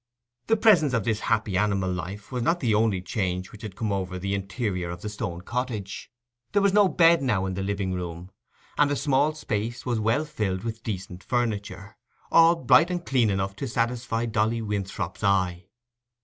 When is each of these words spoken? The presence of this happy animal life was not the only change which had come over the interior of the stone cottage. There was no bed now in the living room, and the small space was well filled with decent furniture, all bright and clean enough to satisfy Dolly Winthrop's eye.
The 0.47 0.57
presence 0.57 0.93
of 0.93 1.03
this 1.03 1.19
happy 1.19 1.55
animal 1.55 1.91
life 1.93 2.31
was 2.31 2.41
not 2.41 2.59
the 2.59 2.73
only 2.73 3.03
change 3.03 3.51
which 3.51 3.61
had 3.61 3.75
come 3.75 3.91
over 3.91 4.17
the 4.17 4.33
interior 4.33 4.89
of 4.89 5.03
the 5.03 5.09
stone 5.09 5.41
cottage. 5.41 6.09
There 6.53 6.61
was 6.63 6.73
no 6.73 6.87
bed 6.89 7.21
now 7.21 7.45
in 7.45 7.53
the 7.53 7.61
living 7.61 7.93
room, 7.93 8.31
and 8.79 8.89
the 8.89 8.95
small 8.95 9.35
space 9.35 9.85
was 9.85 9.99
well 9.99 10.25
filled 10.25 10.63
with 10.63 10.81
decent 10.81 11.23
furniture, 11.23 11.97
all 12.31 12.55
bright 12.55 12.89
and 12.89 13.05
clean 13.05 13.29
enough 13.29 13.55
to 13.57 13.67
satisfy 13.67 14.25
Dolly 14.25 14.59
Winthrop's 14.59 15.23
eye. 15.23 15.65